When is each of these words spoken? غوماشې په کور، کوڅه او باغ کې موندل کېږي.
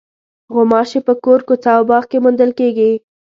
غوماشې 0.53 0.99
په 1.07 1.13
کور، 1.23 1.39
کوڅه 1.47 1.69
او 1.77 1.83
باغ 1.89 2.03
کې 2.09 2.17
موندل 2.23 2.51
کېږي. 2.59 2.91